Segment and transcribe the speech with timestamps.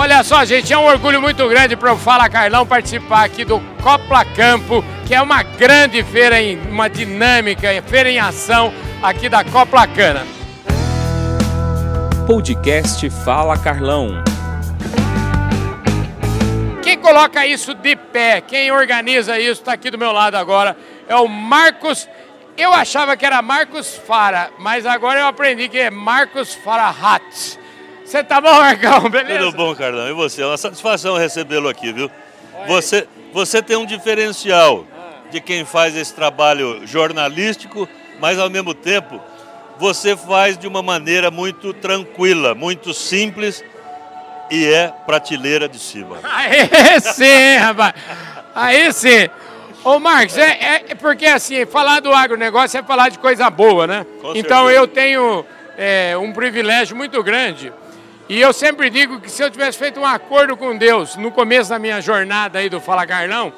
[0.00, 3.58] Olha só, gente, é um orgulho muito grande para o Fala Carlão participar aqui do
[3.82, 8.72] Copla Campo, que é uma grande feira, em, uma dinâmica, feira em ação
[9.02, 10.24] aqui da Copla Cana.
[12.28, 14.22] Podcast Fala Carlão.
[16.80, 20.76] Quem coloca isso de pé, quem organiza isso, está aqui do meu lado agora,
[21.08, 22.08] é o Marcos.
[22.56, 27.58] Eu achava que era Marcos Fara, mas agora eu aprendi que é Marcos Farahat.
[28.08, 29.02] Você tá bom, Marcão?
[29.10, 29.40] Beleza?
[29.40, 30.08] Tudo bom, Carlão.
[30.08, 30.40] E você?
[30.40, 32.10] É uma satisfação recebê-lo aqui, viu?
[32.66, 34.86] Você, você tem um diferencial
[35.30, 37.86] de quem faz esse trabalho jornalístico,
[38.18, 39.20] mas ao mesmo tempo
[39.78, 43.62] você faz de uma maneira muito tranquila, muito simples
[44.50, 46.16] e é prateleira de cima.
[46.24, 47.92] Aí sim, rapaz.
[48.54, 49.28] Aí sim.
[49.84, 54.06] Ô Marcos, é, é, porque assim, falar do agronegócio é falar de coisa boa, né?
[54.22, 54.80] Com então certeza.
[54.80, 57.70] eu tenho é, um privilégio muito grande.
[58.28, 61.70] E eu sempre digo que se eu tivesse feito um acordo com Deus no começo
[61.70, 63.52] da minha jornada aí do Fala Carlão,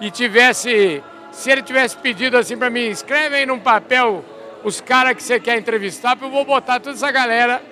[0.00, 4.24] e tivesse, se ele tivesse pedido assim para mim, escreve aí num papel
[4.64, 7.62] os caras que você quer entrevistar, porque eu vou botar toda essa galera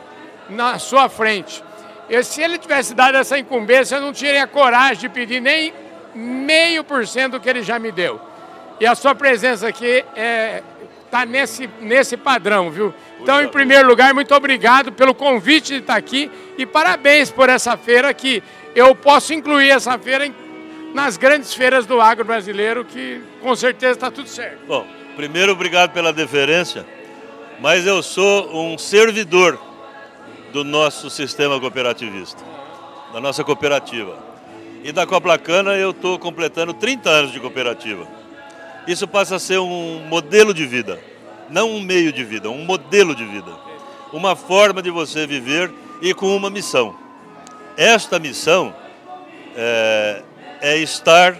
[0.48, 1.64] na sua frente.
[2.08, 5.74] Eu, se ele tivesse dado essa incumbência, eu não teria coragem de pedir nem
[6.14, 8.20] meio por cento do que ele já me deu.
[8.78, 10.62] E a sua presença aqui é,
[11.16, 12.92] tá nesse, nesse padrão, viu?
[13.20, 17.76] Então, em primeiro lugar, muito obrigado pelo convite de estar aqui e parabéns por essa
[17.76, 18.42] feira que
[18.74, 20.30] eu posso incluir essa feira
[20.92, 24.58] nas grandes feiras do agro brasileiro, que com certeza está tudo certo.
[24.66, 26.86] Bom, primeiro, obrigado pela deferência,
[27.60, 29.58] mas eu sou um servidor
[30.52, 32.42] do nosso sistema cooperativista,
[33.12, 34.18] da nossa cooperativa.
[34.84, 38.06] E da Coplacana eu estou completando 30 anos de cooperativa.
[38.86, 41.00] Isso passa a ser um modelo de vida,
[41.50, 43.52] não um meio de vida, um modelo de vida.
[44.12, 46.94] Uma forma de você viver e com uma missão.
[47.76, 48.74] Esta missão
[49.56, 50.22] é,
[50.60, 51.36] é estar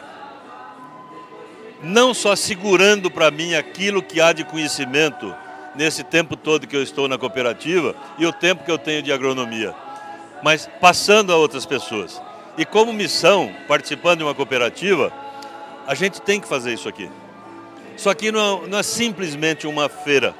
[1.82, 5.34] não só segurando para mim aquilo que há de conhecimento
[5.74, 9.12] nesse tempo todo que eu estou na cooperativa e o tempo que eu tenho de
[9.12, 9.74] agronomia,
[10.42, 12.20] mas passando a outras pessoas.
[12.58, 15.12] E como missão, participando de uma cooperativa,
[15.86, 17.10] a gente tem que fazer isso aqui.
[17.96, 20.34] Isso aqui não é, não é simplesmente uma feira,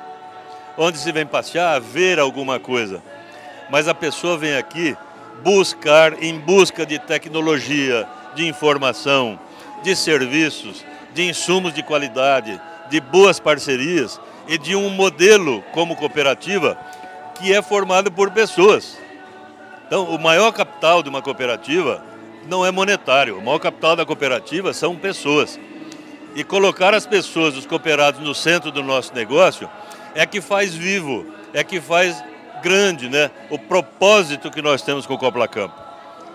[0.77, 3.03] onde se vem passear, ver alguma coisa,
[3.71, 4.95] mas a pessoa vem aqui
[5.43, 9.39] buscar, em busca de tecnologia, de informação,
[9.83, 10.85] de serviços,
[11.15, 16.79] de insumos de qualidade, de boas parcerias e de um modelo como cooperativa
[17.39, 18.99] que é formado por pessoas.
[19.87, 22.05] Então, o maior capital de uma cooperativa
[22.49, 25.59] não é monetário, o maior capital da cooperativa são pessoas.
[26.37, 29.71] E colocar as pessoas, os cooperados, no centro do nosso negócio
[30.15, 31.25] é que faz vivo,
[31.55, 32.23] é que faz
[32.63, 35.75] grande né, o propósito que nós temos com o Copla Campo.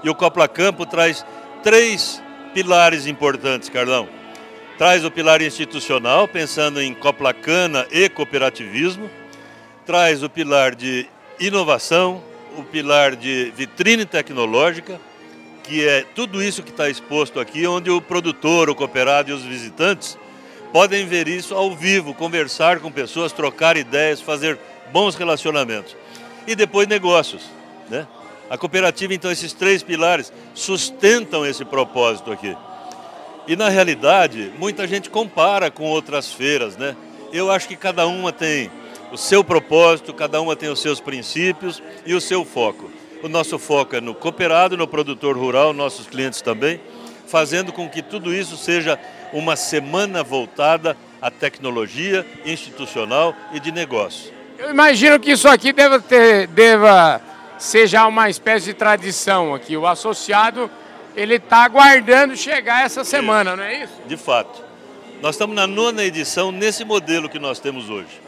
[0.03, 1.23] E o Copla Campo traz
[1.61, 2.19] três
[2.51, 4.09] pilares importantes, Carlão.
[4.75, 9.07] Traz o pilar institucional, pensando em Coplacana e cooperativismo.
[9.85, 11.05] Traz o pilar de
[11.39, 12.23] inovação,
[12.57, 14.99] o pilar de vitrine tecnológica,
[15.63, 19.43] que é tudo isso que está exposto aqui, onde o produtor, o cooperado e os
[19.43, 20.17] visitantes
[20.71, 24.57] podem ver isso ao vivo, conversar com pessoas, trocar ideias, fazer
[24.91, 25.95] bons relacionamentos.
[26.47, 27.43] E depois negócios.
[27.89, 28.07] Né?
[28.49, 32.55] A cooperativa, então, esses três pilares sustentam esse propósito aqui.
[33.47, 36.95] E na realidade, muita gente compara com outras feiras, né?
[37.33, 38.69] Eu acho que cada uma tem
[39.11, 42.91] o seu propósito, cada uma tem os seus princípios e o seu foco.
[43.23, 46.81] O nosso foco é no cooperado, no produtor rural, nossos clientes também,
[47.27, 48.99] fazendo com que tudo isso seja
[49.31, 54.33] uma semana voltada à tecnologia institucional e de negócio.
[54.57, 57.21] Eu imagino que isso aqui deva, ter, deva
[57.59, 59.77] ser já uma espécie de tradição aqui.
[59.77, 60.69] O associado,
[61.15, 63.93] ele está aguardando chegar essa semana, não é isso?
[64.07, 64.63] De fato.
[65.21, 68.19] Nós estamos na nona edição nesse modelo que nós temos hoje.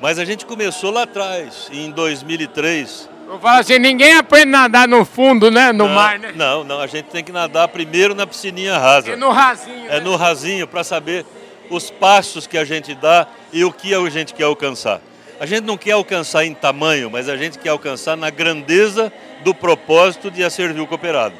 [0.00, 3.13] Mas a gente começou lá atrás, em 2003.
[3.26, 5.72] Eu falo assim, ninguém aprende a nadar no fundo, né?
[5.72, 6.32] No não, mar, né?
[6.34, 9.12] Não, não, a gente tem que nadar primeiro na piscininha rasa.
[9.12, 9.86] É no rasinho.
[9.86, 10.00] É né?
[10.00, 11.24] no rasinho para saber
[11.70, 15.00] os passos que a gente dá e o que a gente quer alcançar.
[15.40, 19.12] A gente não quer alcançar em tamanho, mas a gente quer alcançar na grandeza
[19.42, 21.34] do propósito de a servir o cooperado.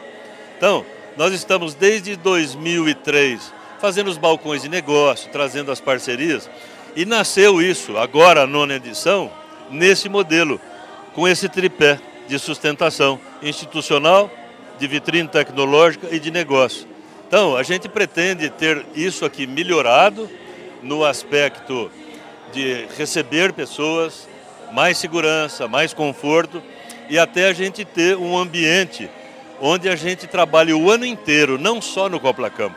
[0.57, 0.85] Então,
[1.17, 6.49] nós estamos desde 2003 fazendo os balcões de negócio, trazendo as parcerias,
[6.97, 9.31] e nasceu isso, agora a nona edição,
[9.71, 10.61] nesse modelo,
[11.15, 14.31] com esse tripé de sustentação institucional,
[14.79, 16.87] de vitrine tecnológica e de negócio.
[17.27, 20.29] Então, a gente pretende ter isso aqui melhorado
[20.83, 21.91] no aspecto
[22.53, 24.29] de receber pessoas,
[24.73, 26.63] mais segurança, mais conforto
[27.09, 29.09] e até a gente ter um ambiente
[29.61, 32.77] onde a gente trabalha o ano inteiro, não só no Coplacampo,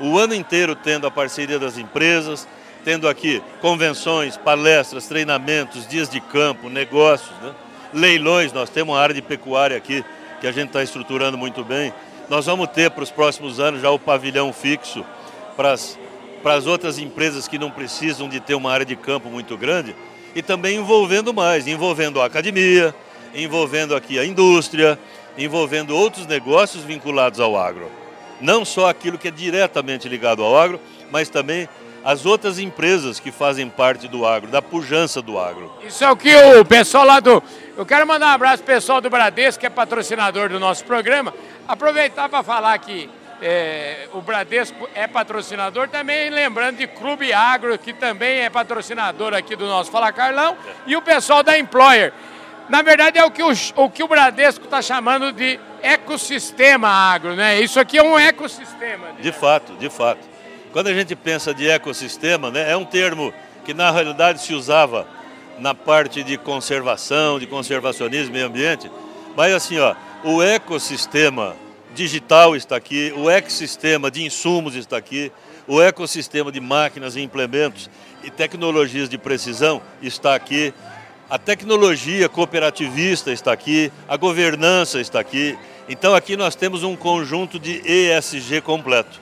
[0.00, 2.48] o ano inteiro tendo a parceria das empresas,
[2.84, 7.54] tendo aqui convenções, palestras, treinamentos, dias de campo, negócios, né?
[7.92, 8.52] leilões.
[8.52, 10.04] Nós temos uma área de pecuária aqui
[10.40, 11.92] que a gente está estruturando muito bem.
[12.28, 15.04] Nós vamos ter para os próximos anos já o pavilhão fixo
[15.56, 15.98] para as,
[16.42, 19.94] para as outras empresas que não precisam de ter uma área de campo muito grande
[20.34, 22.94] e também envolvendo mais, envolvendo a academia,
[23.34, 24.98] envolvendo aqui a indústria,
[25.36, 27.90] envolvendo outros negócios vinculados ao agro.
[28.40, 30.80] Não só aquilo que é diretamente ligado ao agro,
[31.10, 31.68] mas também
[32.04, 35.72] as outras empresas que fazem parte do agro, da pujança do agro.
[35.86, 37.42] Isso é o que o pessoal lá do.
[37.76, 41.32] Eu quero mandar um abraço pro pessoal do Bradesco, que é patrocinador do nosso programa.
[41.68, 43.08] Aproveitar para falar que
[43.42, 49.56] é, o Bradesco é patrocinador também, lembrando de Clube Agro, que também é patrocinador aqui
[49.56, 50.56] do nosso Fala Carlão,
[50.86, 52.12] e o pessoal da Employer.
[52.68, 57.34] Na verdade, é o que o, o, que o Bradesco está chamando de ecossistema agro,
[57.34, 57.60] né?
[57.60, 59.08] Isso aqui é um ecossistema.
[59.18, 60.29] De fato, de fato.
[60.72, 63.34] Quando a gente pensa de ecossistema, né, é um termo
[63.64, 65.04] que na realidade se usava
[65.58, 68.90] na parte de conservação, de conservacionismo e meio ambiente,
[69.36, 71.56] mas assim, ó, o ecossistema
[71.92, 75.32] digital está aqui, o ecossistema de insumos está aqui,
[75.66, 77.90] o ecossistema de máquinas e implementos
[78.22, 80.72] e tecnologias de precisão está aqui,
[81.28, 85.58] a tecnologia cooperativista está aqui, a governança está aqui.
[85.88, 89.20] Então aqui nós temos um conjunto de ESG completo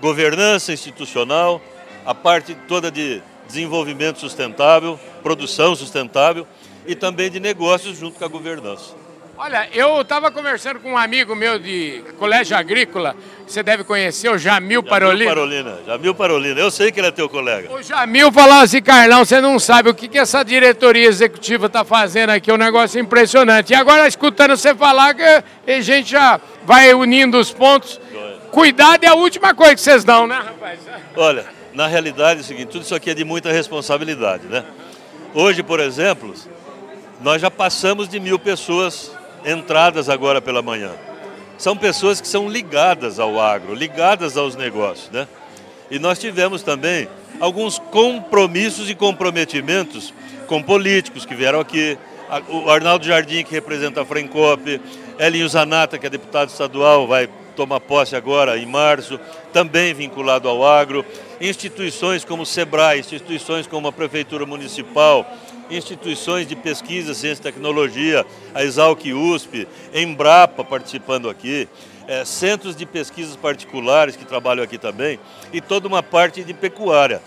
[0.00, 1.60] governança institucional,
[2.04, 6.46] a parte toda de desenvolvimento sustentável, produção sustentável
[6.86, 8.94] e também de negócios junto com a governança.
[9.38, 13.14] Olha, eu estava conversando com um amigo meu de colégio agrícola,
[13.46, 15.30] você deve conhecer, o Jamil, Jamil Parolina.
[15.30, 15.78] Parolina.
[15.84, 17.70] Jamil Parolina, eu sei que ele é teu colega.
[17.70, 21.84] O Jamil falou assim, Carlão, você não sabe o que, que essa diretoria executiva está
[21.84, 23.74] fazendo aqui, é um negócio impressionante.
[23.74, 25.14] E agora, escutando você falar,
[25.66, 28.00] a gente já vai unindo os pontos.
[28.56, 30.80] Cuidado é a última coisa que vocês dão, né, rapaz?
[31.14, 31.44] Olha,
[31.74, 34.64] na realidade é o seguinte, tudo isso aqui é de muita responsabilidade, né?
[35.34, 36.32] Hoje, por exemplo,
[37.20, 39.12] nós já passamos de mil pessoas
[39.44, 40.92] entradas agora pela manhã.
[41.58, 45.28] São pessoas que são ligadas ao agro, ligadas aos negócios, né?
[45.90, 47.06] E nós tivemos também
[47.38, 50.14] alguns compromissos e comprometimentos
[50.46, 51.98] com políticos que vieram aqui,
[52.48, 54.80] o Arnaldo Jardim, que representa a Frencop,
[55.18, 59.18] Elinho Zanata, que é deputado estadual, vai toma posse agora em março,
[59.52, 61.04] também vinculado ao agro,
[61.40, 65.26] instituições como o SEBRAE, instituições como a Prefeitura Municipal,
[65.70, 68.24] instituições de pesquisa, ciência e tecnologia,
[68.54, 71.68] a Exalc USP, Embrapa participando aqui,
[72.06, 75.18] é, centros de pesquisas particulares que trabalham aqui também,
[75.52, 77.20] e toda uma parte de pecuária.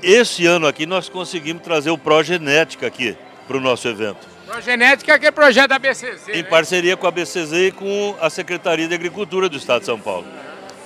[0.00, 3.16] Esse ano aqui nós conseguimos trazer o Progenética aqui
[3.48, 4.37] para o nosso evento.
[4.48, 6.28] Progenética que é projeto da BCZ.
[6.28, 6.42] Em né?
[6.42, 10.26] parceria com a BCZ e com a Secretaria de Agricultura do Estado de São Paulo.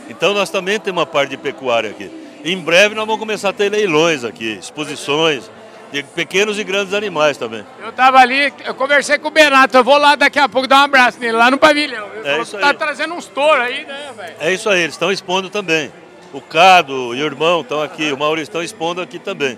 [0.08, 2.10] Então nós também temos uma parte de pecuária aqui.
[2.44, 5.48] Em breve nós vamos começar a ter leilões aqui, exposições
[5.92, 7.64] de pequenos e grandes animais também.
[7.80, 10.80] Eu estava ali, eu conversei com o Benato, eu vou lá daqui a pouco dar
[10.80, 12.08] um abraço nele, lá no pavilhão.
[12.16, 12.62] Ele é isso tá aí.
[12.64, 14.34] Tá trazendo uns touros aí, né, velho?
[14.40, 15.92] É isso aí, eles estão expondo também.
[16.32, 19.56] O Cado e o irmão estão aqui, o Maurício estão expondo aqui também.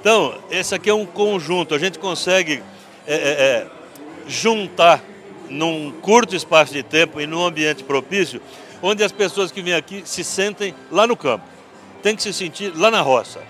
[0.00, 2.60] Então, esse aqui é um conjunto, a gente consegue
[3.06, 3.66] é, é, é,
[4.26, 5.02] juntar
[5.48, 8.40] num curto espaço de tempo e num ambiente propício,
[8.82, 11.44] onde as pessoas que vêm aqui se sentem lá no campo.
[12.02, 13.40] Tem que se sentir lá na roça.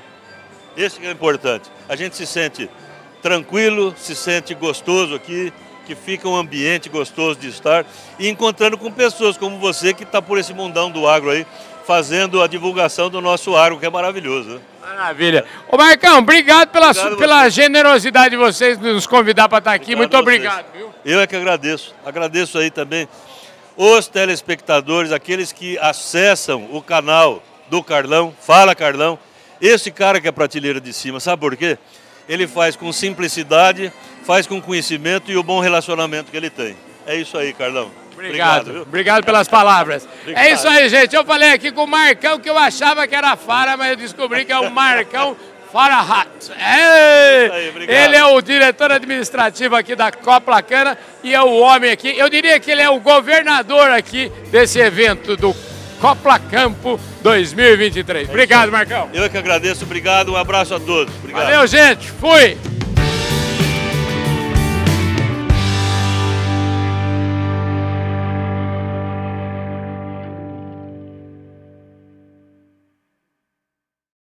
[0.77, 1.71] Esse é importante.
[1.89, 2.69] A gente se sente
[3.23, 5.53] tranquilo, se sente gostoso aqui,
[5.87, 7.87] que fica um ambiente gostoso de estar
[8.19, 11.47] e encontrando com pessoas como você que está por esse mundão do agro aí,
[11.87, 14.51] fazendo a divulgação do nosso agro, que é maravilhoso.
[14.51, 14.61] Né?
[14.87, 15.45] Maravilha.
[15.69, 19.95] Ô Marcão, obrigado pela, obrigado pela generosidade de vocês nos convidar para estar aqui.
[19.95, 20.67] Obrigado Muito obrigado.
[20.73, 20.95] Viu?
[21.05, 21.93] Eu é que agradeço.
[22.05, 23.09] Agradeço aí também
[23.77, 29.19] os telespectadores, aqueles que acessam o canal do Carlão, Fala Carlão.
[29.61, 31.77] Esse cara que é prateleira de cima, sabe por quê?
[32.29, 33.93] Ele faz com simplicidade,
[34.25, 36.77] faz com conhecimento e o bom relacionamento que ele tem.
[37.07, 37.91] É isso aí, Carlão.
[38.13, 40.09] Obrigado, obrigado, obrigado pelas palavras.
[40.23, 40.43] Obrigado.
[40.43, 41.15] É isso aí, gente.
[41.15, 44.45] Eu falei aqui com o Marcão que eu achava que era Fara, mas eu descobri
[44.45, 45.37] que é o Marcão
[45.71, 46.51] Farahat.
[46.59, 51.91] É, aí, ele é o diretor administrativo aqui da Copla Cana e é o homem
[51.91, 52.17] aqui.
[52.17, 55.55] Eu diria que ele é o governador aqui desse evento do
[56.01, 58.29] Copla Campo 2023.
[58.29, 59.11] Obrigado, Marcão.
[59.13, 59.85] Eu é que agradeço.
[59.85, 60.33] Obrigado.
[60.33, 61.15] Um abraço a todos.
[61.17, 61.45] Obrigado.
[61.45, 62.11] Valeu, gente.
[62.13, 62.57] Fui.